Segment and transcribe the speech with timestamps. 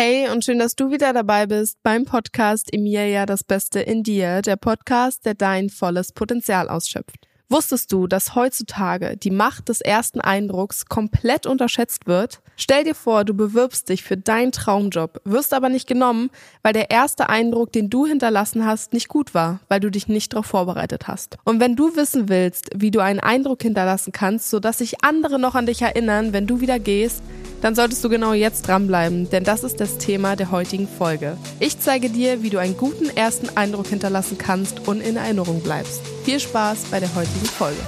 [0.00, 4.42] Hey und schön, dass du wieder dabei bist beim Podcast Emilia das Beste in dir,
[4.42, 7.26] der Podcast, der dein volles Potenzial ausschöpft.
[7.50, 12.42] Wusstest du, dass heutzutage die Macht des ersten Eindrucks komplett unterschätzt wird?
[12.56, 16.28] Stell dir vor, du bewirbst dich für deinen Traumjob, wirst aber nicht genommen,
[16.62, 20.34] weil der erste Eindruck, den du hinterlassen hast, nicht gut war, weil du dich nicht
[20.34, 21.38] darauf vorbereitet hast.
[21.44, 25.54] Und wenn du wissen willst, wie du einen Eindruck hinterlassen kannst, sodass sich andere noch
[25.54, 27.22] an dich erinnern, wenn du wieder gehst,
[27.62, 31.38] dann solltest du genau jetzt dranbleiben, denn das ist das Thema der heutigen Folge.
[31.60, 36.02] Ich zeige dir, wie du einen guten ersten Eindruck hinterlassen kannst und in Erinnerung bleibst.
[36.28, 37.80] Viel Spaß bei der heutigen Folge.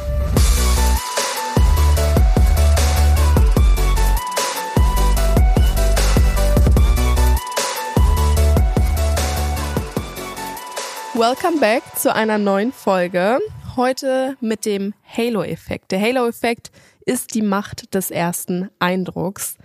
[11.13, 13.41] Welcome back zu einer neuen Folge.
[13.77, 15.91] Heute mit dem Halo-Effekt.
[15.91, 16.71] Der Halo-Effekt
[17.05, 19.59] ist die Macht des ersten Eindrucks.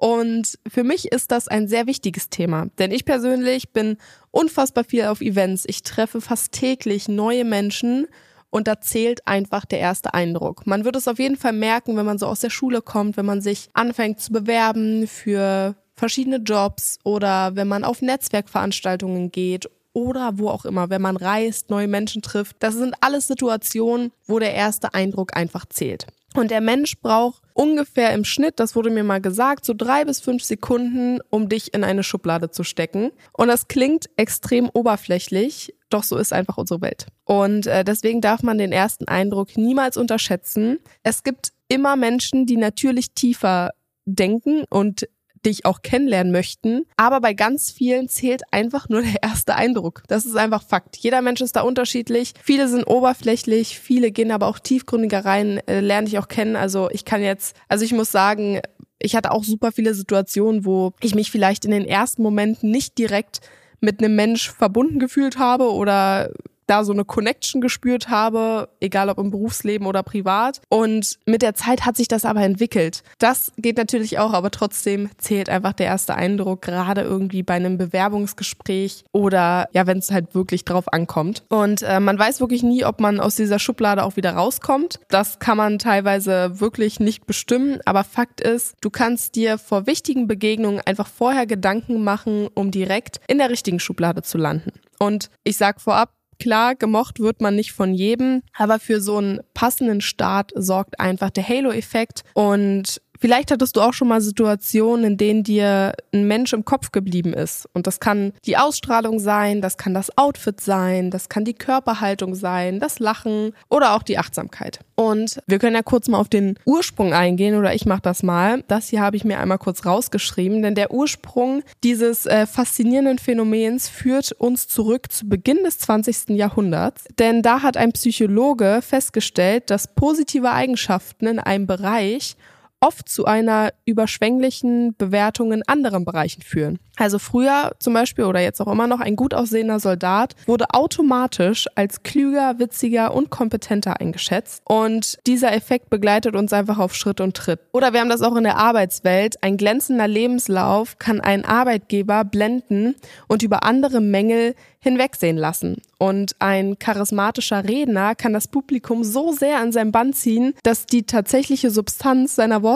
[0.00, 3.98] Und für mich ist das ein sehr wichtiges Thema, denn ich persönlich bin
[4.30, 5.64] unfassbar viel auf Events.
[5.66, 8.06] Ich treffe fast täglich neue Menschen
[8.50, 10.66] und da zählt einfach der erste Eindruck.
[10.66, 13.26] Man wird es auf jeden Fall merken, wenn man so aus der Schule kommt, wenn
[13.26, 20.38] man sich anfängt zu bewerben für verschiedene Jobs oder wenn man auf Netzwerkveranstaltungen geht oder
[20.38, 22.56] wo auch immer, wenn man reist, neue Menschen trifft.
[22.60, 26.06] Das sind alles Situationen, wo der erste Eindruck einfach zählt.
[26.34, 30.20] Und der Mensch braucht ungefähr im Schnitt, das wurde mir mal gesagt, so drei bis
[30.20, 33.10] fünf Sekunden, um dich in eine Schublade zu stecken.
[33.32, 37.06] Und das klingt extrem oberflächlich, doch so ist einfach unsere Welt.
[37.24, 40.78] Und äh, deswegen darf man den ersten Eindruck niemals unterschätzen.
[41.02, 43.70] Es gibt immer Menschen, die natürlich tiefer
[44.04, 45.08] denken und
[45.46, 46.84] dich auch kennenlernen möchten.
[46.96, 50.02] Aber bei ganz vielen zählt einfach nur der erste Eindruck.
[50.08, 50.96] Das ist einfach Fakt.
[50.96, 52.34] Jeder Mensch ist da unterschiedlich.
[52.42, 56.56] Viele sind oberflächlich, viele gehen aber auch tiefgründiger rein, äh, lerne ich auch kennen.
[56.56, 58.60] Also ich kann jetzt, also ich muss sagen,
[58.98, 62.98] ich hatte auch super viele Situationen, wo ich mich vielleicht in den ersten Momenten nicht
[62.98, 63.40] direkt
[63.80, 66.30] mit einem Mensch verbunden gefühlt habe oder
[66.70, 70.60] da so eine Connection gespürt habe, egal ob im Berufsleben oder privat.
[70.68, 73.02] Und mit der Zeit hat sich das aber entwickelt.
[73.18, 77.76] Das geht natürlich auch, aber trotzdem zählt einfach der erste Eindruck, gerade irgendwie bei einem
[77.76, 81.42] Bewerbungsgespräch oder ja, wenn es halt wirklich drauf ankommt.
[81.48, 85.00] Und äh, man weiß wirklich nie, ob man aus dieser Schublade auch wieder rauskommt.
[85.08, 90.28] Das kann man teilweise wirklich nicht bestimmen, aber Fakt ist, du kannst dir vor wichtigen
[90.28, 94.72] Begegnungen einfach vorher Gedanken machen, um direkt in der richtigen Schublade zu landen.
[95.00, 99.40] Und ich sag vorab, Klar, gemocht wird man nicht von jedem, aber für so einen
[99.52, 102.24] passenden Start sorgt einfach der Halo-Effekt.
[102.32, 106.90] Und Vielleicht hattest du auch schon mal Situationen, in denen dir ein Mensch im Kopf
[106.90, 107.68] geblieben ist.
[107.74, 112.34] Und das kann die Ausstrahlung sein, das kann das Outfit sein, das kann die Körperhaltung
[112.34, 114.80] sein, das Lachen oder auch die Achtsamkeit.
[114.94, 118.64] Und wir können ja kurz mal auf den Ursprung eingehen oder ich mache das mal.
[118.68, 123.88] Das hier habe ich mir einmal kurz rausgeschrieben, denn der Ursprung dieses äh, faszinierenden Phänomens
[123.88, 126.30] führt uns zurück zu Beginn des 20.
[126.30, 127.04] Jahrhunderts.
[127.18, 132.36] Denn da hat ein Psychologe festgestellt, dass positive Eigenschaften in einem Bereich
[132.80, 136.78] oft zu einer überschwänglichen Bewertung in anderen Bereichen führen.
[136.96, 141.66] Also früher zum Beispiel oder jetzt auch immer noch ein gut aussehender Soldat wurde automatisch
[141.74, 147.36] als klüger, witziger und kompetenter eingeschätzt und dieser Effekt begleitet uns einfach auf Schritt und
[147.36, 147.60] Tritt.
[147.72, 149.42] Oder wir haben das auch in der Arbeitswelt.
[149.42, 152.94] Ein glänzender Lebenslauf kann einen Arbeitgeber blenden
[153.28, 155.82] und über andere Mängel hinwegsehen lassen.
[155.98, 161.02] Und ein charismatischer Redner kann das Publikum so sehr an sein Band ziehen, dass die
[161.02, 162.69] tatsächliche Substanz seiner Worte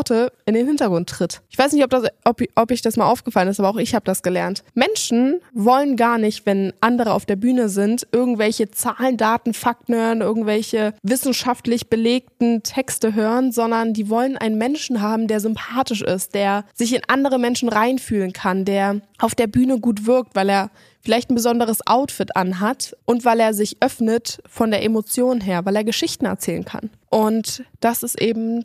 [0.47, 1.43] in den Hintergrund tritt.
[1.51, 3.95] Ich weiß nicht, ob, das, ob, ob ich das mal aufgefallen ist, aber auch ich
[3.95, 4.65] habe das gelernt.
[4.75, 10.21] Menschen wollen gar nicht, wenn andere auf der Bühne sind, irgendwelche Zahlen, Daten, Fakten hören,
[10.21, 16.65] irgendwelche wissenschaftlich belegten Texte hören, sondern die wollen einen Menschen haben, der sympathisch ist, der
[16.75, 20.71] sich in andere Menschen reinfühlen kann, der auf der Bühne gut wirkt, weil er
[21.05, 25.77] vielleicht ein besonderes Outfit anhat und weil er sich öffnet von der Emotion her, weil
[25.77, 26.91] er Geschichten erzählen kann.
[27.11, 28.63] Und das ist eben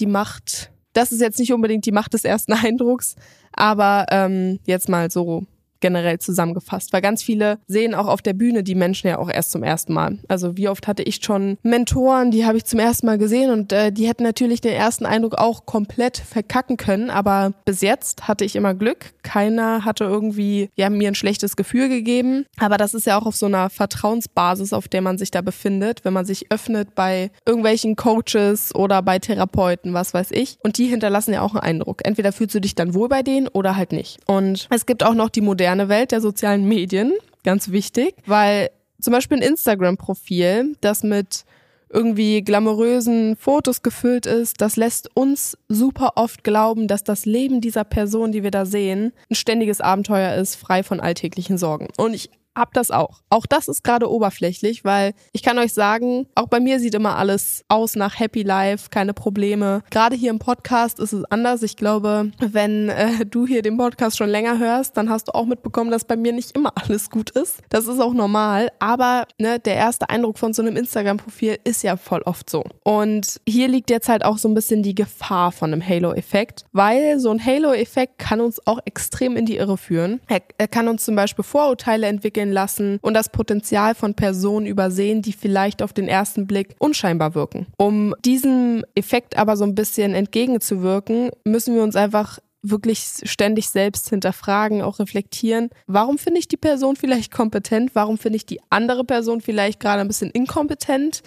[0.00, 0.70] die Macht.
[0.92, 3.16] Das ist jetzt nicht unbedingt die Macht des ersten Eindrucks,
[3.52, 5.44] aber ähm, jetzt mal so
[5.80, 9.52] generell zusammengefasst, weil ganz viele sehen auch auf der Bühne die Menschen ja auch erst
[9.52, 10.18] zum ersten Mal.
[10.28, 13.72] Also wie oft hatte ich schon Mentoren, die habe ich zum ersten Mal gesehen und
[13.72, 18.44] äh, die hätten natürlich den ersten Eindruck auch komplett verkacken können, aber bis jetzt hatte
[18.44, 19.12] ich immer Glück.
[19.22, 23.36] Keiner hatte irgendwie ja mir ein schlechtes Gefühl gegeben, aber das ist ja auch auf
[23.36, 27.96] so einer Vertrauensbasis, auf der man sich da befindet, wenn man sich öffnet bei irgendwelchen
[27.96, 32.00] Coaches oder bei Therapeuten, was weiß ich, und die hinterlassen ja auch einen Eindruck.
[32.04, 34.18] Entweder fühlst du dich dann wohl bei denen oder halt nicht.
[34.26, 37.12] Und es gibt auch noch die moderne moderne Welt der sozialen Medien,
[37.44, 38.70] ganz wichtig, weil
[39.00, 41.44] zum Beispiel ein Instagram-Profil, das mit
[41.90, 47.84] irgendwie glamourösen Fotos gefüllt ist, das lässt uns super oft glauben, dass das Leben dieser
[47.84, 51.88] Person, die wir da sehen, ein ständiges Abenteuer ist, frei von alltäglichen Sorgen.
[51.98, 53.20] Und ich hab das auch.
[53.30, 57.16] Auch das ist gerade oberflächlich, weil ich kann euch sagen, auch bei mir sieht immer
[57.16, 59.82] alles aus nach Happy Life, keine Probleme.
[59.90, 61.62] Gerade hier im Podcast ist es anders.
[61.62, 65.46] Ich glaube, wenn äh, du hier den Podcast schon länger hörst, dann hast du auch
[65.46, 67.60] mitbekommen, dass bei mir nicht immer alles gut ist.
[67.68, 71.96] Das ist auch normal, aber ne, der erste Eindruck von so einem Instagram-Profil ist ja
[71.96, 72.64] voll oft so.
[72.82, 77.18] Und hier liegt jetzt halt auch so ein bisschen die Gefahr von einem Halo-Effekt, weil
[77.20, 80.20] so ein Halo-Effekt kann uns auch extrem in die Irre führen.
[80.26, 84.66] Er, er kann uns zum Beispiel Vorurteile entwickeln, entwickeln lassen und das Potenzial von Personen
[84.66, 87.66] übersehen, die vielleicht auf den ersten Blick unscheinbar wirken.
[87.76, 94.10] Um diesem Effekt aber so ein bisschen entgegenzuwirken, müssen wir uns einfach wirklich ständig selbst
[94.10, 95.70] hinterfragen, auch reflektieren.
[95.86, 97.94] Warum finde ich die Person vielleicht kompetent?
[97.94, 101.22] Warum finde ich die andere Person vielleicht gerade ein bisschen inkompetent?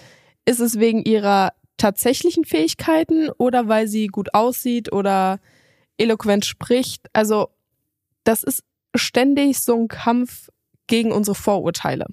[0.45, 5.39] Ist es wegen ihrer tatsächlichen Fähigkeiten oder weil sie gut aussieht oder
[5.97, 7.07] eloquent spricht?
[7.13, 7.47] Also
[8.25, 8.63] das ist
[8.93, 10.49] ständig so ein Kampf
[10.87, 12.05] gegen unsere Vorurteile.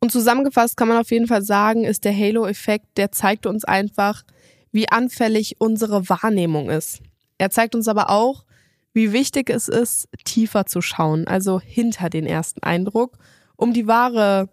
[0.00, 4.24] Und zusammengefasst kann man auf jeden Fall sagen, ist der Halo-Effekt, der zeigt uns einfach,
[4.72, 7.00] wie anfällig unsere Wahrnehmung ist.
[7.38, 8.44] Er zeigt uns aber auch,
[8.92, 13.18] wie wichtig es ist, tiefer zu schauen, also hinter den ersten Eindruck,
[13.56, 14.48] um die wahre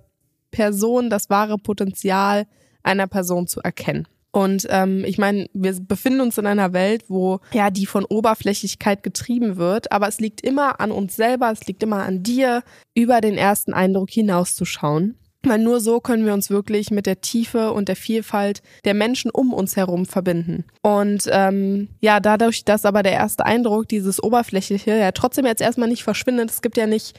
[0.51, 2.47] Person, das wahre Potenzial
[2.83, 4.07] einer Person zu erkennen.
[4.31, 9.01] Und ähm, ich meine, wir befinden uns in einer Welt, wo ja die von Oberflächlichkeit
[9.01, 13.21] getrieben wird, aber es liegt immer an uns selber, es liegt immer an dir, über
[13.21, 15.15] den ersten Eindruck hinauszuschauen.
[15.43, 19.31] Weil nur so können wir uns wirklich mit der Tiefe und der Vielfalt der Menschen
[19.31, 20.65] um uns herum verbinden.
[20.81, 25.87] Und ähm, ja, dadurch, dass aber der erste Eindruck, dieses Oberflächliche, ja trotzdem jetzt erstmal
[25.87, 27.17] nicht verschwindet, es gibt ja nicht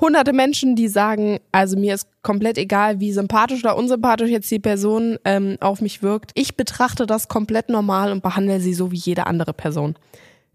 [0.00, 4.58] hunderte Menschen, die sagen, also mir ist komplett egal, wie sympathisch oder unsympathisch jetzt die
[4.58, 6.30] Person ähm, auf mich wirkt.
[6.34, 9.96] Ich betrachte das komplett normal und behandle sie so wie jede andere Person.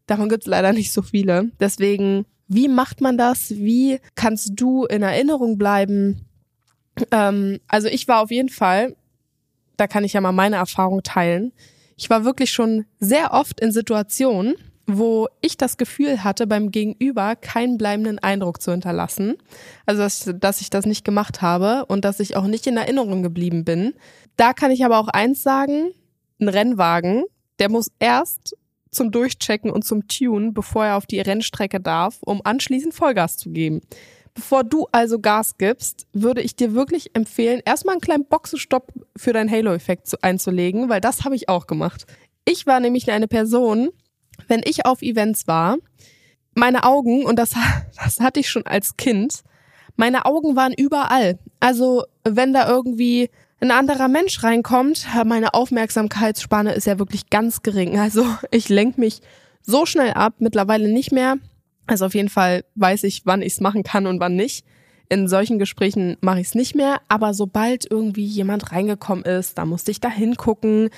[0.07, 1.51] Davon gibt es leider nicht so viele.
[1.59, 3.51] Deswegen, wie macht man das?
[3.51, 6.25] Wie kannst du in Erinnerung bleiben?
[7.11, 8.95] Ähm, also ich war auf jeden Fall,
[9.77, 11.51] da kann ich ja mal meine Erfahrung teilen.
[11.97, 17.35] Ich war wirklich schon sehr oft in Situationen, wo ich das Gefühl hatte, beim Gegenüber
[17.35, 19.35] keinen bleibenden Eindruck zu hinterlassen.
[19.85, 23.23] Also, dass, dass ich das nicht gemacht habe und dass ich auch nicht in Erinnerung
[23.23, 23.93] geblieben bin.
[24.35, 25.91] Da kann ich aber auch eins sagen,
[26.39, 27.23] ein Rennwagen,
[27.59, 28.55] der muss erst
[28.91, 33.49] zum Durchchecken und zum Tun, bevor er auf die Rennstrecke darf, um anschließend Vollgas zu
[33.51, 33.81] geben.
[34.33, 39.31] Bevor du also Gas gibst, würde ich dir wirklich empfehlen, erstmal einen kleinen Boxenstopp für
[39.31, 42.05] deinen Halo-Effekt einzulegen, weil das habe ich auch gemacht.
[42.45, 43.89] Ich war nämlich eine Person,
[44.47, 45.77] wenn ich auf Events war,
[46.55, 47.51] meine Augen, und das,
[48.03, 49.43] das hatte ich schon als Kind,
[49.95, 51.37] meine Augen waren überall.
[51.59, 57.97] Also wenn da irgendwie ein anderer Mensch reinkommt, meine Aufmerksamkeitsspanne ist ja wirklich ganz gering.
[57.99, 59.21] Also ich lenke mich
[59.61, 61.37] so schnell ab, mittlerweile nicht mehr.
[61.85, 64.65] Also auf jeden Fall weiß ich, wann ich es machen kann und wann nicht.
[65.09, 69.65] In solchen Gesprächen mache ich es nicht mehr, aber sobald irgendwie jemand reingekommen ist, da
[69.65, 70.89] musste ich da hingucken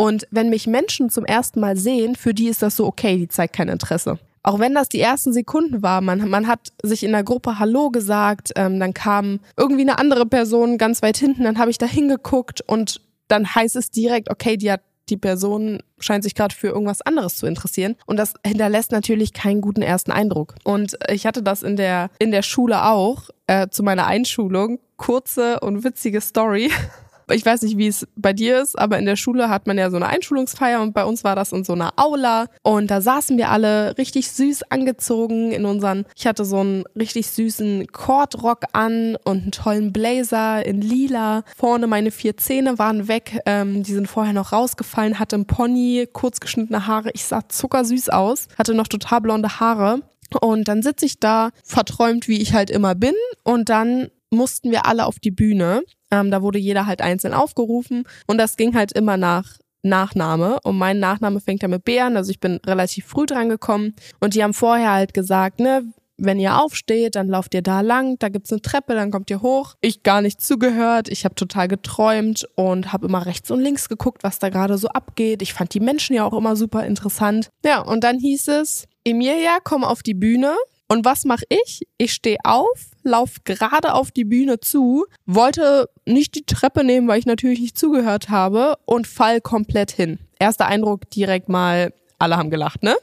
[0.00, 3.28] und wenn mich Menschen zum ersten Mal sehen, für die ist das so okay, die
[3.28, 4.18] zeigt kein Interesse.
[4.42, 7.90] Auch wenn das die ersten Sekunden war, man, man hat sich in der Gruppe Hallo
[7.90, 11.84] gesagt, ähm, dann kam irgendwie eine andere Person ganz weit hinten, dann habe ich da
[11.84, 14.80] hingeguckt und dann heißt es direkt, okay, die hat
[15.10, 17.96] die Person scheint sich gerade für irgendwas anderes zu interessieren.
[18.06, 20.54] Und das hinterlässt natürlich keinen guten ersten Eindruck.
[20.62, 24.78] Und ich hatte das in der, in der Schule auch, äh, zu meiner Einschulung.
[24.96, 26.70] Kurze und witzige Story
[27.34, 29.90] ich weiß nicht, wie es bei dir ist, aber in der Schule hat man ja
[29.90, 33.36] so eine Einschulungsfeier und bei uns war das in so einer Aula und da saßen
[33.36, 39.16] wir alle richtig süß angezogen in unseren, ich hatte so einen richtig süßen Kordrock an
[39.24, 41.44] und einen tollen Blazer in lila.
[41.56, 46.08] Vorne meine vier Zähne waren weg, ähm, die sind vorher noch rausgefallen, hatte einen Pony,
[46.12, 50.02] kurz geschnittene Haare, ich sah zuckersüß aus, hatte noch total blonde Haare.
[50.40, 53.14] Und dann sitze ich da, verträumt, wie ich halt immer bin.
[53.42, 55.82] Und dann mussten wir alle auf die Bühne.
[56.10, 60.76] Ähm, da wurde jeder halt einzeln aufgerufen und das ging halt immer nach Nachname und
[60.76, 64.34] mein Nachname fängt ja mit B an, also ich bin relativ früh dran gekommen und
[64.34, 65.84] die haben vorher halt gesagt, ne,
[66.20, 69.42] wenn ihr aufsteht, dann lauft ihr da lang, da gibt's eine Treppe, dann kommt ihr
[69.42, 69.76] hoch.
[69.80, 74.22] Ich gar nicht zugehört, ich habe total geträumt und habe immer rechts und links geguckt,
[74.22, 75.42] was da gerade so abgeht.
[75.42, 77.48] Ich fand die Menschen ja auch immer super interessant.
[77.64, 80.54] Ja, und dann hieß es, Emilia, komm auf die Bühne.
[80.88, 81.86] Und was mache ich?
[81.98, 87.18] Ich stehe auf, lauf gerade auf die Bühne zu, wollte nicht die Treppe nehmen, weil
[87.18, 90.18] ich natürlich nicht zugehört habe und fall komplett hin.
[90.38, 92.96] Erster Eindruck direkt mal, alle haben gelacht, ne?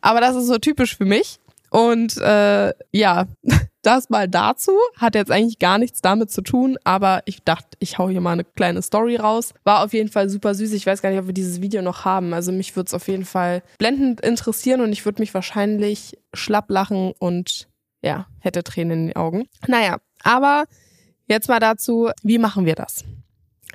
[0.00, 1.38] Aber das ist so typisch für mich.
[1.70, 3.26] Und äh, ja,
[3.84, 4.72] Das mal dazu.
[4.96, 8.32] Hat jetzt eigentlich gar nichts damit zu tun, aber ich dachte, ich hau hier mal
[8.32, 9.52] eine kleine Story raus.
[9.62, 10.72] War auf jeden Fall super süß.
[10.72, 12.32] Ich weiß gar nicht, ob wir dieses Video noch haben.
[12.32, 16.70] Also mich würde es auf jeden Fall blendend interessieren und ich würde mich wahrscheinlich schlapp
[16.70, 17.68] lachen und
[18.04, 19.48] ja, hätte Tränen in den Augen.
[19.66, 20.64] Naja, aber
[21.26, 23.04] jetzt mal dazu, wie machen wir das?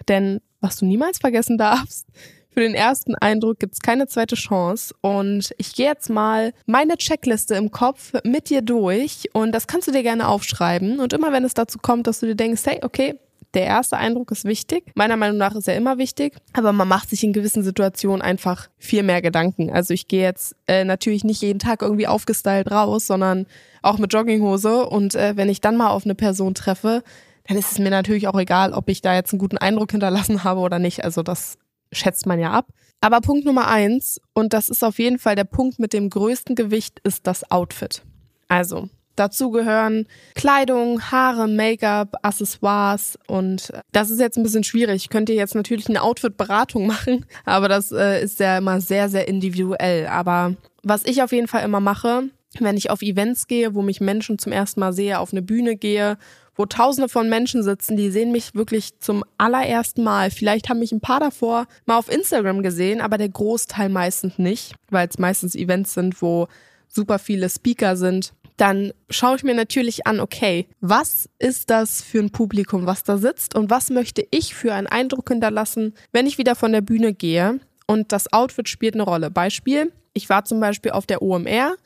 [0.07, 2.07] Denn was du niemals vergessen darfst,
[2.51, 4.93] für den ersten Eindruck gibt's keine zweite Chance.
[5.01, 9.29] Und ich gehe jetzt mal meine Checkliste im Kopf mit dir durch.
[9.33, 10.99] Und das kannst du dir gerne aufschreiben.
[10.99, 13.19] Und immer wenn es dazu kommt, dass du dir denkst, hey, okay,
[13.53, 14.91] der erste Eindruck ist wichtig.
[14.95, 18.69] Meiner Meinung nach ist er immer wichtig, aber man macht sich in gewissen Situationen einfach
[18.77, 19.71] viel mehr Gedanken.
[19.71, 23.47] Also ich gehe jetzt äh, natürlich nicht jeden Tag irgendwie aufgestylt raus, sondern
[23.81, 24.85] auch mit Jogginghose.
[24.85, 27.03] Und äh, wenn ich dann mal auf eine Person treffe,
[27.47, 30.43] dann ist es mir natürlich auch egal, ob ich da jetzt einen guten Eindruck hinterlassen
[30.43, 31.03] habe oder nicht.
[31.03, 31.57] Also das
[31.91, 32.67] schätzt man ja ab.
[33.01, 36.55] Aber Punkt Nummer eins, und das ist auf jeden Fall der Punkt mit dem größten
[36.55, 38.03] Gewicht, ist das Outfit.
[38.49, 45.03] Also, dazu gehören Kleidung, Haare, Make-up, Accessoires und das ist jetzt ein bisschen schwierig.
[45.03, 49.27] Ich könnte jetzt natürlich eine Outfit-Beratung machen, aber das äh, ist ja immer sehr, sehr
[49.27, 50.07] individuell.
[50.07, 52.23] Aber was ich auf jeden Fall immer mache,
[52.59, 55.75] wenn ich auf Events gehe, wo mich Menschen zum ersten Mal sehe, auf eine Bühne
[55.75, 56.17] gehe
[56.59, 60.29] wo tausende von Menschen sitzen, die sehen mich wirklich zum allerersten Mal.
[60.29, 64.73] Vielleicht haben mich ein paar davor mal auf Instagram gesehen, aber der Großteil meistens nicht,
[64.89, 66.49] weil es meistens Events sind, wo
[66.89, 68.33] super viele Speaker sind.
[68.59, 73.17] Dann schaue ich mir natürlich an, okay, was ist das für ein Publikum, was da
[73.17, 77.13] sitzt und was möchte ich für einen Eindruck hinterlassen, wenn ich wieder von der Bühne
[77.13, 79.31] gehe und das Outfit spielt eine Rolle.
[79.31, 81.77] Beispiel, ich war zum Beispiel auf der OMR,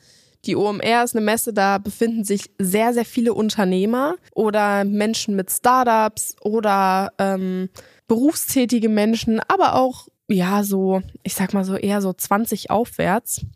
[0.46, 5.52] die OMR ist eine Messe, da befinden sich sehr, sehr viele Unternehmer oder Menschen mit
[5.52, 7.68] Startups oder ähm,
[8.08, 13.46] berufstätige Menschen, aber auch, ja, so, ich sag mal so eher so 20 aufwärts.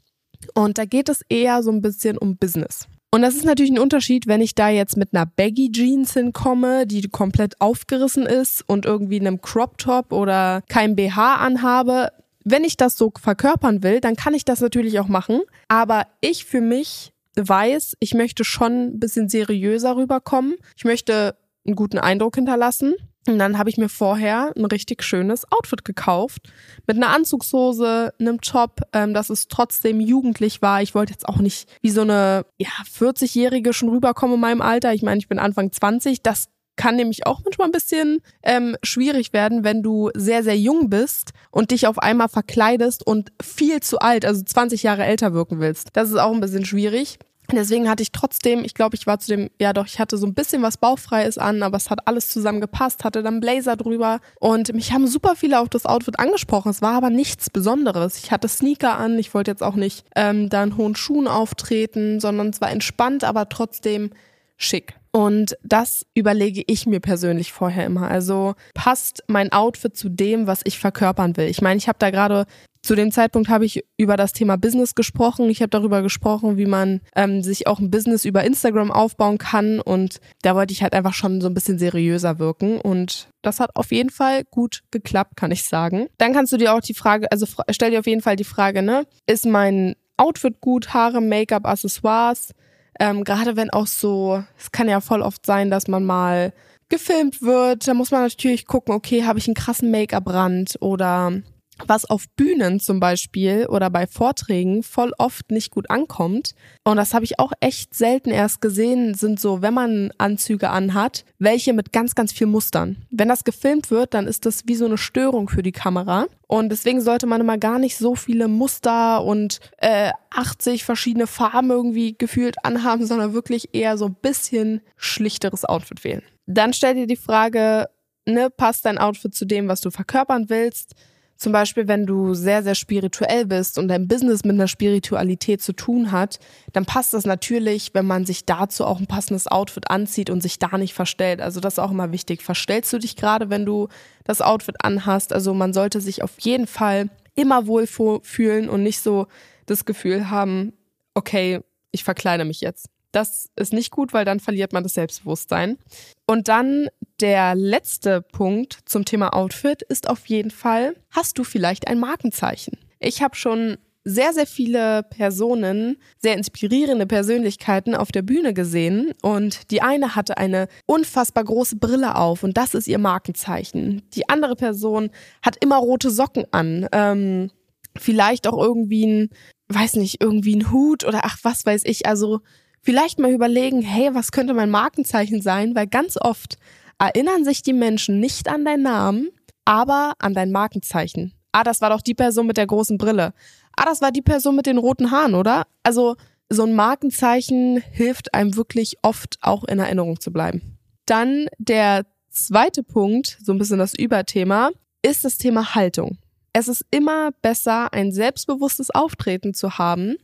[0.55, 2.87] Und da geht es eher so ein bisschen um Business.
[3.11, 6.87] Und das ist natürlich ein Unterschied, wenn ich da jetzt mit einer Baggy Jeans hinkomme,
[6.87, 12.11] die komplett aufgerissen ist und irgendwie einem Crop Top oder kein BH anhabe
[12.51, 15.43] wenn ich das so verkörpern will, dann kann ich das natürlich auch machen.
[15.69, 20.55] Aber ich für mich weiß, ich möchte schon ein bisschen seriöser rüberkommen.
[20.77, 21.37] Ich möchte
[21.67, 22.95] einen guten Eindruck hinterlassen.
[23.29, 26.51] Und dann habe ich mir vorher ein richtig schönes Outfit gekauft.
[26.87, 30.83] Mit einer Anzugshose, einem Top, ähm, dass es trotzdem jugendlich war.
[30.83, 32.69] Ich wollte jetzt auch nicht wie so eine ja,
[32.99, 34.95] 40-Jährige schon rüberkommen in meinem Alter.
[34.95, 36.23] Ich meine, ich bin Anfang 20.
[36.23, 40.89] Das kann nämlich auch manchmal ein bisschen ähm, schwierig werden, wenn du sehr, sehr jung
[40.89, 45.61] bist und dich auf einmal verkleidest und viel zu alt, also 20 Jahre älter wirken
[45.61, 45.91] willst.
[45.93, 47.19] Das ist auch ein bisschen schwierig.
[47.57, 50.27] Deswegen hatte ich trotzdem, ich glaube, ich war zu dem, ja doch, ich hatte so
[50.27, 54.21] ein bisschen was Bauchfreies an, aber es hat alles zusammen gepasst, hatte dann Blazer drüber
[54.39, 56.71] und mich haben super viele auf das Outfit angesprochen.
[56.71, 58.19] Es war aber nichts Besonderes.
[58.19, 62.21] Ich hatte Sneaker an, ich wollte jetzt auch nicht ähm, da in hohen Schuhen auftreten,
[62.21, 64.11] sondern es war entspannt, aber trotzdem
[64.59, 64.95] schick.
[65.11, 68.11] Und das überlege ich mir persönlich vorher immer.
[68.11, 71.47] Also passt mein Outfit zu dem, was ich verkörpern will.
[71.47, 72.45] Ich meine, ich habe da gerade
[72.89, 75.51] zu dem Zeitpunkt habe ich über das Thema Business gesprochen.
[75.51, 79.79] Ich habe darüber gesprochen, wie man ähm, sich auch ein Business über Instagram aufbauen kann.
[79.79, 82.81] Und da wollte ich halt einfach schon so ein bisschen seriöser wirken.
[82.81, 86.07] Und das hat auf jeden Fall gut geklappt, kann ich sagen.
[86.17, 88.81] Dann kannst du dir auch die Frage, also stell dir auf jeden Fall die Frage,
[88.81, 89.07] ne?
[89.27, 92.55] Ist mein Outfit gut, Haare, Make-up, Accessoires?
[92.99, 96.55] Ähm, Gerade wenn auch so, es kann ja voll oft sein, dass man mal
[96.89, 101.43] gefilmt wird, da muss man natürlich gucken, okay, habe ich einen krassen Make-up-Rand oder
[101.87, 106.55] was auf Bühnen zum Beispiel oder bei Vorträgen voll oft nicht gut ankommt.
[106.85, 111.25] Und das habe ich auch echt selten erst gesehen, sind so, wenn man Anzüge anhat,
[111.39, 112.97] welche mit ganz, ganz viel Mustern.
[113.11, 116.27] Wenn das gefilmt wird, dann ist das wie so eine Störung für die Kamera.
[116.47, 121.71] Und deswegen sollte man immer gar nicht so viele Muster und äh, 80 verschiedene Farben
[121.71, 126.23] irgendwie gefühlt anhaben, sondern wirklich eher so ein bisschen schlichteres Outfit wählen.
[126.47, 127.89] Dann stell dir die Frage,
[128.25, 130.95] ne, passt dein Outfit zu dem, was du verkörpern willst?
[131.39, 135.73] Zum Beispiel, wenn du sehr, sehr spirituell bist und dein Business mit einer Spiritualität zu
[135.73, 136.41] tun hat,
[136.73, 140.59] dann passt das natürlich, wenn man sich dazu auch ein passendes Outfit anzieht und sich
[140.59, 141.41] da nicht verstellt.
[141.41, 142.43] Also das ist auch immer wichtig.
[142.43, 143.87] Verstellst du dich gerade, wenn du
[144.25, 145.33] das Outfit anhast?
[145.33, 149.29] Also man sollte sich auf jeden Fall immer wohl fühlen und nicht so
[149.67, 150.73] das Gefühl haben,
[151.15, 151.61] okay,
[151.93, 152.89] ich verkleide mich jetzt.
[153.13, 155.79] Das ist nicht gut, weil dann verliert man das Selbstbewusstsein.
[156.27, 156.89] Und dann
[157.21, 162.79] der letzte Punkt zum Thema Outfit ist auf jeden Fall, hast du vielleicht ein Markenzeichen?
[163.01, 169.71] Ich habe schon sehr, sehr viele Personen, sehr inspirierende Persönlichkeiten auf der Bühne gesehen und
[169.71, 174.03] die eine hatte eine unfassbar große Brille auf und das ist ihr Markenzeichen.
[174.15, 175.11] Die andere Person
[175.43, 176.89] hat immer rote Socken an.
[176.93, 177.51] Ähm,
[177.99, 179.31] vielleicht auch irgendwie ein,
[179.69, 182.07] weiß nicht, irgendwie ein Hut oder ach, was weiß ich.
[182.07, 182.41] Also
[182.81, 185.75] vielleicht mal überlegen, hey, was könnte mein Markenzeichen sein?
[185.75, 186.57] Weil ganz oft
[186.99, 189.31] erinnern sich die Menschen nicht an deinen Namen,
[189.65, 191.33] aber an dein Markenzeichen.
[191.53, 193.33] Ah, das war doch die Person mit der großen Brille.
[193.77, 195.67] Ah, das war die Person mit den roten Haaren, oder?
[195.83, 196.17] Also
[196.51, 200.79] so ein Markenzeichen hilft einem wirklich oft auch in Erinnerung zu bleiben.
[201.07, 204.71] Dann der zweite Punkt, so ein bisschen das Überthema,
[205.03, 206.19] ist das Thema Haltung.
[206.53, 210.17] Es ist immer besser, ein selbstbewusstes Auftreten zu haben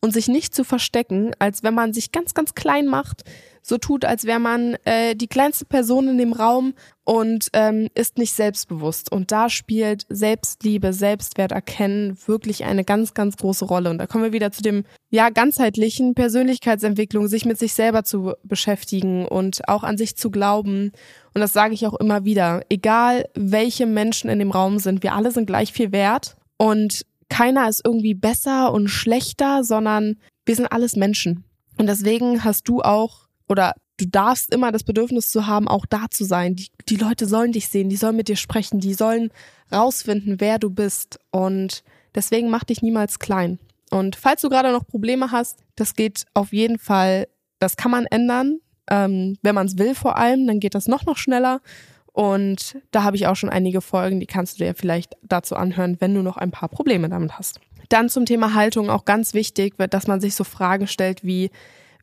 [0.00, 3.24] und sich nicht zu verstecken, als wenn man sich ganz, ganz klein macht,
[3.62, 6.74] so tut, als wäre man äh, die kleinste Person in dem Raum
[7.04, 9.10] und ähm, ist nicht selbstbewusst.
[9.10, 13.90] Und da spielt Selbstliebe, Selbstwert erkennen wirklich eine ganz, ganz große Rolle.
[13.90, 18.34] Und da kommen wir wieder zu dem, ja, ganzheitlichen Persönlichkeitsentwicklung, sich mit sich selber zu
[18.44, 20.92] beschäftigen und auch an sich zu glauben.
[21.34, 22.62] Und das sage ich auch immer wieder.
[22.68, 26.36] Egal, welche Menschen in dem Raum sind, wir alle sind gleich viel wert.
[26.56, 31.44] Und keiner ist irgendwie besser und schlechter, sondern wir sind alles Menschen.
[31.78, 36.06] Und deswegen hast du auch oder du darfst immer das Bedürfnis zu haben, auch da
[36.08, 36.54] zu sein.
[36.54, 39.30] Die, die Leute sollen dich sehen, die sollen mit dir sprechen, die sollen
[39.72, 41.18] rausfinden, wer du bist.
[41.32, 41.82] Und
[42.14, 43.58] deswegen mach dich niemals klein.
[43.90, 47.26] Und falls du gerade noch Probleme hast, das geht auf jeden Fall,
[47.58, 48.60] das kann man ändern.
[48.88, 51.60] Ähm, wenn man es will vor allem, dann geht das noch, noch schneller.
[52.12, 55.96] Und da habe ich auch schon einige Folgen, die kannst du dir vielleicht dazu anhören,
[56.00, 57.60] wenn du noch ein paar Probleme damit hast.
[57.88, 61.50] Dann zum Thema Haltung auch ganz wichtig, dass man sich so Fragen stellt wie,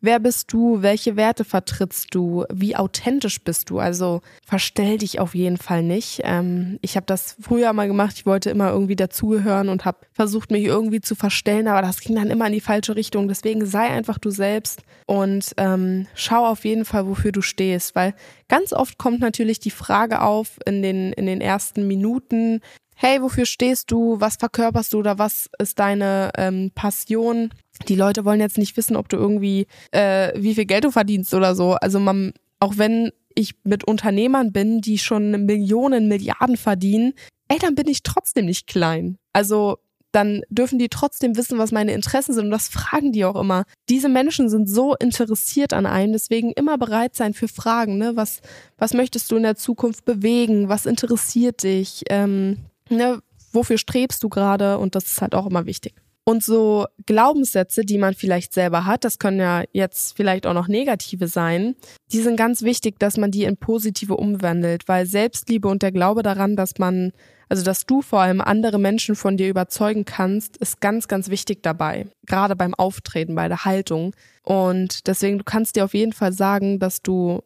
[0.02, 0.82] Wer bist du?
[0.82, 2.46] Welche Werte vertrittst du?
[2.54, 3.80] Wie authentisch bist du?
[3.80, 6.22] Also verstell dich auf jeden Fall nicht.
[6.24, 8.16] Ähm, ich habe das früher mal gemacht.
[8.18, 12.16] Ich wollte immer irgendwie dazugehören und habe versucht, mich irgendwie zu verstellen, aber das ging
[12.16, 13.28] dann immer in die falsche Richtung.
[13.28, 18.14] Deswegen sei einfach du selbst und ähm, schau auf jeden Fall, wofür du stehst, weil
[18.48, 22.62] ganz oft kommt natürlich die Frage auf in den in den ersten Minuten
[22.98, 27.52] hey, wofür stehst du, was verkörperst du oder was ist deine ähm, Passion?
[27.88, 31.34] Die Leute wollen jetzt nicht wissen, ob du irgendwie, äh, wie viel Geld du verdienst
[31.36, 31.74] oder so.
[31.74, 37.14] Also man, auch wenn ich mit Unternehmern bin, die schon Millionen, Milliarden verdienen,
[37.50, 39.20] ey, dann bin ich trotzdem nicht klein.
[39.32, 39.78] Also
[40.12, 42.46] dann dürfen die trotzdem wissen, was meine Interessen sind.
[42.46, 43.66] Und das fragen die auch immer.
[43.90, 48.00] Diese Menschen sind so interessiert an einem, deswegen immer bereit sein für Fragen.
[48.00, 48.16] Ne?
[48.16, 48.42] Was,
[48.80, 50.68] was möchtest du in der Zukunft bewegen?
[50.68, 52.04] Was interessiert dich?
[52.10, 52.58] Ähm,
[52.90, 53.22] ne,
[53.52, 54.78] wofür strebst du gerade?
[54.78, 55.94] Und das ist halt auch immer wichtig.
[56.28, 60.68] Und so Glaubenssätze, die man vielleicht selber hat, das können ja jetzt vielleicht auch noch
[60.68, 61.76] negative sein,
[62.12, 66.24] die sind ganz wichtig, dass man die in positive umwandelt, weil Selbstliebe und der Glaube
[66.24, 67.14] daran, dass man,
[67.48, 71.64] also dass du vor allem andere Menschen von dir überzeugen kannst, ist ganz, ganz wichtig
[71.64, 72.08] dabei.
[72.26, 74.14] Gerade beim Auftreten, bei der Haltung.
[74.44, 77.42] Und deswegen, du kannst dir auf jeden Fall sagen, dass du,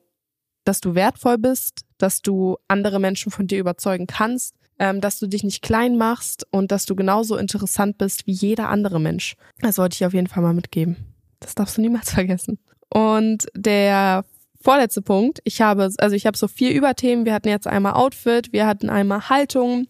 [0.63, 5.27] dass du wertvoll bist, dass du andere Menschen von dir überzeugen kannst ähm, dass du
[5.27, 9.35] dich nicht klein machst und dass du genauso interessant bist wie jeder andere Mensch.
[9.59, 10.95] Das wollte ich auf jeden Fall mal mitgeben.
[11.39, 12.57] Das darfst du niemals vergessen.
[12.89, 14.25] Und der
[14.59, 17.25] vorletzte Punkt, ich habe, also ich habe so vier Überthemen.
[17.25, 19.85] Wir hatten jetzt einmal Outfit, wir hatten einmal Haltung.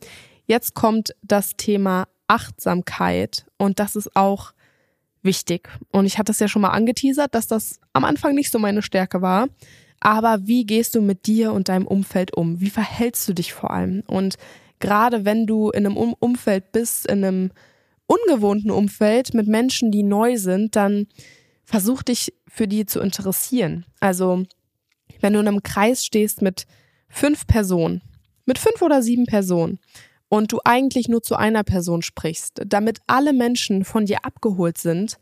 [0.45, 4.51] Jetzt kommt das Thema Achtsamkeit und das ist auch
[5.21, 5.69] wichtig.
[5.93, 8.81] Und ich hatte es ja schon mal angeteasert, dass das am Anfang nicht so meine
[8.81, 9.47] Stärke war.
[10.01, 12.59] Aber wie gehst du mit dir und deinem Umfeld um?
[12.59, 14.03] Wie verhältst du dich vor allem?
[14.07, 14.35] Und
[14.81, 17.51] gerade wenn du in einem Umfeld bist, in einem
[18.07, 21.07] ungewohnten Umfeld mit Menschen, die neu sind, dann
[21.63, 23.85] versuch dich für die zu interessieren.
[24.01, 24.43] Also,
[25.21, 26.65] wenn du in einem Kreis stehst mit
[27.07, 28.01] fünf Personen,
[28.45, 29.79] mit fünf oder sieben Personen
[30.27, 35.17] und du eigentlich nur zu einer Person sprichst, damit alle Menschen von dir abgeholt sind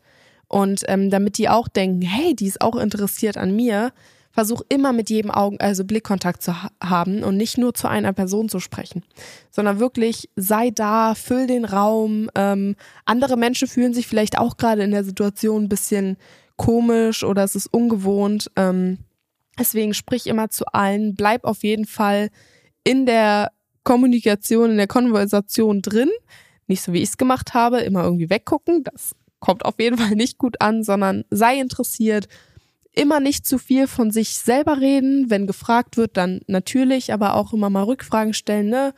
[0.48, 3.92] und ähm, damit die auch denken, hey, die ist auch interessiert an mir,
[4.40, 8.14] versuch immer mit jedem Augen, also Blickkontakt zu ha haben und nicht nur zu einer
[8.14, 9.02] Person zu sprechen,
[9.50, 12.30] sondern wirklich sei da, füll den Raum.
[12.34, 12.74] Ähm,
[13.04, 16.16] andere Menschen fühlen sich vielleicht auch gerade in der Situation ein bisschen
[16.56, 18.50] komisch oder es ist ungewohnt.
[18.56, 19.00] Ähm,
[19.58, 22.30] deswegen sprich immer zu allen, bleib auf jeden Fall
[22.82, 23.52] in der
[23.84, 26.08] Kommunikation, in der Konversation drin.
[26.66, 28.84] Nicht so wie ich es gemacht habe, immer irgendwie weggucken.
[28.84, 32.26] Das kommt auf jeden Fall nicht gut an, sondern sei interessiert,
[32.94, 35.30] immer nicht zu viel von sich selber reden.
[35.30, 38.94] Wenn gefragt wird, dann natürlich, aber auch immer mal Rückfragen stellen, ne?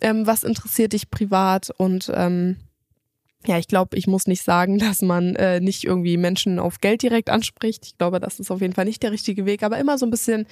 [0.00, 1.70] Ähm, was interessiert dich privat?
[1.76, 2.56] Und ähm,
[3.46, 7.02] ja, ich glaube, ich muss nicht sagen, dass man äh, nicht irgendwie Menschen auf Geld
[7.02, 7.86] direkt anspricht.
[7.86, 10.10] Ich glaube, das ist auf jeden Fall nicht der richtige Weg, aber immer so ein
[10.10, 10.46] bisschen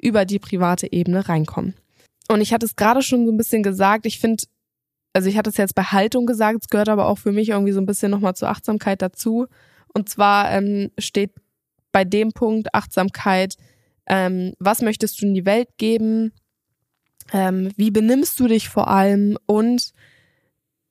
[0.00, 1.74] über die private Ebene reinkommen.
[2.28, 4.44] Und ich hatte es gerade schon so ein bisschen gesagt, ich finde,
[5.12, 7.72] also ich hatte es jetzt bei Haltung gesagt, es gehört aber auch für mich irgendwie
[7.72, 9.46] so ein bisschen nochmal zur Achtsamkeit dazu.
[9.92, 11.32] Und zwar ähm, steht
[11.94, 13.54] bei dem Punkt Achtsamkeit,
[14.06, 16.32] ähm, was möchtest du in die Welt geben,
[17.32, 19.92] ähm, wie benimmst du dich vor allem und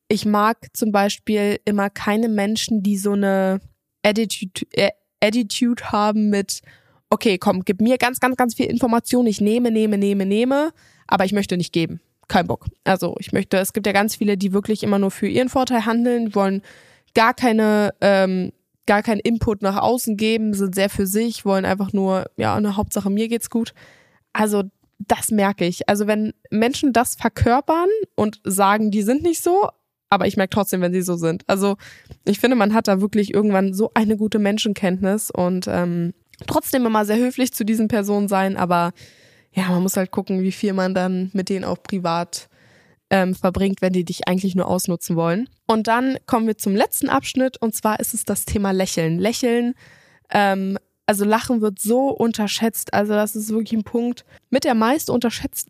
[0.07, 3.59] ich mag zum Beispiel immer keine Menschen, die so eine
[4.01, 6.61] Attitude, äh, Attitude haben mit,
[7.09, 9.27] okay, komm, gib mir ganz, ganz, ganz viel Information.
[9.27, 10.71] Ich nehme, nehme, nehme, nehme,
[11.07, 11.99] aber ich möchte nicht geben.
[12.29, 12.67] Kein Bock.
[12.85, 15.85] Also ich möchte, es gibt ja ganz viele, die wirklich immer nur für ihren Vorteil
[15.85, 16.61] handeln, wollen
[17.13, 18.53] gar keine, ähm,
[18.85, 22.75] gar keinen Input nach außen geben, sind sehr für sich, wollen einfach nur, ja, eine
[22.75, 23.73] Hauptsache mir geht's gut.
[24.33, 24.63] Also
[24.99, 25.89] das merke ich.
[25.89, 29.69] Also wenn Menschen das verkörpern und sagen, die sind nicht so,
[30.09, 31.43] aber ich merke trotzdem, wenn sie so sind.
[31.47, 31.77] Also
[32.25, 36.13] ich finde, man hat da wirklich irgendwann so eine gute Menschenkenntnis und ähm,
[36.47, 38.91] trotzdem immer sehr höflich zu diesen Personen sein, aber
[39.53, 42.49] ja, man muss halt gucken, wie viel man dann mit denen auch privat
[43.13, 45.47] ähm, verbringt, wenn die dich eigentlich nur ausnutzen wollen.
[45.67, 49.19] Und dann kommen wir zum letzten Abschnitt und zwar ist es das Thema Lächeln.
[49.19, 49.75] Lächeln,
[50.31, 52.91] ähm, also Lachen wird so unterschätzt.
[52.91, 55.69] Also das ist wirklich ein Punkt mit der meist unterschätzt,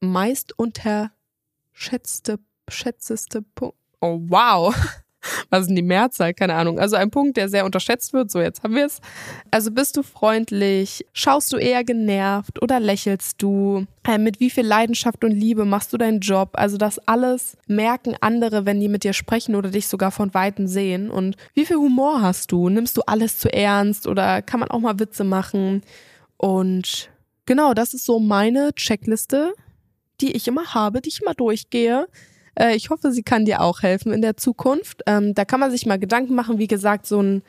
[0.00, 3.78] meist unterschätzte, schätzeste Punkt.
[4.02, 4.74] Oh wow.
[5.50, 6.32] Was ist denn die Mehrzahl?
[6.34, 6.78] Keine Ahnung.
[6.78, 8.30] Also ein Punkt, der sehr unterschätzt wird.
[8.30, 9.00] So, jetzt haben wir es.
[9.50, 11.04] Also bist du freundlich?
[11.12, 13.86] Schaust du eher genervt oder lächelst du?
[14.04, 16.50] Äh, mit wie viel Leidenschaft und Liebe machst du deinen Job?
[16.54, 20.66] Also das alles merken andere, wenn die mit dir sprechen oder dich sogar von Weitem
[20.66, 21.10] sehen.
[21.10, 22.68] Und wie viel Humor hast du?
[22.68, 25.82] Nimmst du alles zu ernst oder kann man auch mal Witze machen?
[26.36, 27.10] Und
[27.44, 29.52] genau, das ist so meine Checkliste,
[30.20, 32.06] die ich immer habe, die ich immer durchgehe
[32.58, 35.02] äh, ich hoffe, sie kann dir auch helfen in der Zukunft.
[35.06, 36.58] Ähm, da kann man sich mal Gedanken machen.
[36.58, 37.42] Wie gesagt, so ein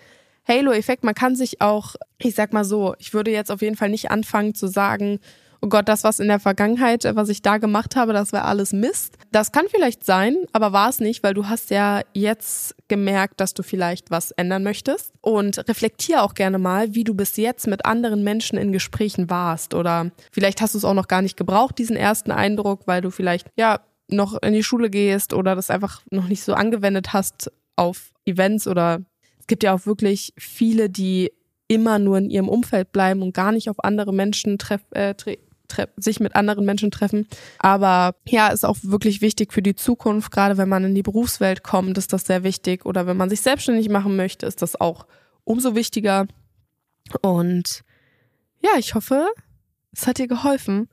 [0.48, 1.04] Halo-Effekt.
[1.04, 4.12] Man kann sich auch, ich sag mal so, ich würde jetzt auf jeden Fall nicht
[4.12, 5.20] anfangen zu sagen,
[5.62, 8.74] oh Gott, das, was in der Vergangenheit, was ich da gemacht habe, das war alles
[8.74, 9.18] Mist.
[9.32, 13.54] Das kann vielleicht sein, aber war es nicht, weil du hast ja jetzt gemerkt, dass
[13.54, 15.14] du vielleicht was ändern möchtest.
[15.22, 19.74] Und reflektier auch gerne mal, wie du bis jetzt mit anderen Menschen in Gesprächen warst.
[19.76, 23.12] Oder vielleicht hast du es auch noch gar nicht gebraucht, diesen ersten Eindruck, weil du
[23.12, 23.80] vielleicht, ja,
[24.12, 28.68] noch in die Schule gehst oder das einfach noch nicht so angewendet hast auf Events
[28.68, 29.02] oder
[29.40, 31.32] es gibt ja auch wirklich viele, die
[31.68, 35.16] immer nur in ihrem Umfeld bleiben und gar nicht auf andere Menschen treff, äh,
[35.96, 37.28] sich mit anderen Menschen treffen.
[37.60, 41.64] Aber ja, ist auch wirklich wichtig für die Zukunft, gerade wenn man in die Berufswelt
[41.64, 42.86] kommt, ist das sehr wichtig.
[42.86, 45.06] Oder wenn man sich selbstständig machen möchte, ist das auch
[45.46, 46.28] umso wichtiger.
[47.22, 47.84] Und
[48.60, 49.28] ja, ich hoffe,
[49.94, 50.90] es hat dir geholfen.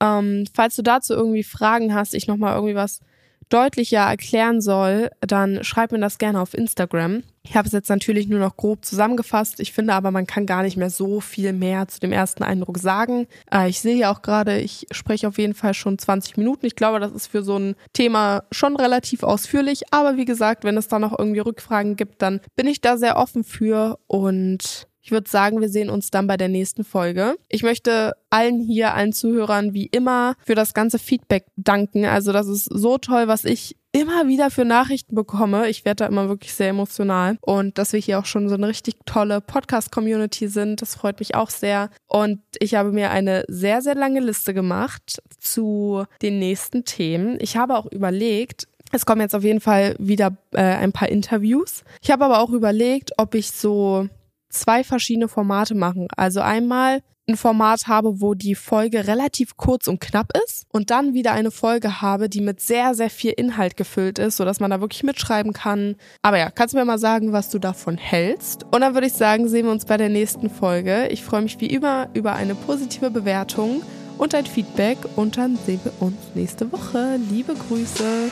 [0.00, 3.00] Ähm, falls du dazu irgendwie Fragen hast, ich nochmal irgendwie was
[3.48, 7.22] deutlicher erklären soll, dann schreib mir das gerne auf Instagram.
[7.42, 9.58] Ich habe es jetzt natürlich nur noch grob zusammengefasst.
[9.60, 12.76] Ich finde aber, man kann gar nicht mehr so viel mehr zu dem ersten Eindruck
[12.76, 13.26] sagen.
[13.50, 16.66] Äh, ich sehe ja auch gerade, ich spreche auf jeden Fall schon 20 Minuten.
[16.66, 19.84] Ich glaube, das ist für so ein Thema schon relativ ausführlich.
[19.92, 23.16] Aber wie gesagt, wenn es da noch irgendwie Rückfragen gibt, dann bin ich da sehr
[23.16, 27.36] offen für und ich würde sagen, wir sehen uns dann bei der nächsten Folge.
[27.48, 32.04] Ich möchte allen hier, allen Zuhörern wie immer für das ganze Feedback danken.
[32.04, 35.70] Also das ist so toll, was ich immer wieder für Nachrichten bekomme.
[35.70, 37.38] Ich werde da immer wirklich sehr emotional.
[37.40, 41.34] Und dass wir hier auch schon so eine richtig tolle Podcast-Community sind, das freut mich
[41.34, 41.88] auch sehr.
[42.06, 47.38] Und ich habe mir eine sehr, sehr lange Liste gemacht zu den nächsten Themen.
[47.40, 51.82] Ich habe auch überlegt, es kommen jetzt auf jeden Fall wieder äh, ein paar Interviews.
[52.02, 54.08] Ich habe aber auch überlegt, ob ich so
[54.48, 56.08] zwei verschiedene Formate machen.
[56.16, 61.14] Also einmal ein Format habe, wo die Folge relativ kurz und knapp ist und dann
[61.14, 64.80] wieder eine Folge habe, die mit sehr, sehr viel Inhalt gefüllt ist, sodass man da
[64.80, 65.96] wirklich mitschreiben kann.
[66.22, 68.64] Aber ja, kannst du mir mal sagen, was du davon hältst?
[68.72, 71.08] Und dann würde ich sagen, sehen wir uns bei der nächsten Folge.
[71.08, 73.82] Ich freue mich wie immer über eine positive Bewertung
[74.16, 77.18] und ein Feedback und dann sehen wir uns nächste Woche.
[77.30, 78.30] Liebe Grüße.